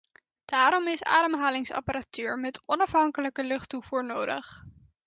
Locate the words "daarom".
0.45-0.87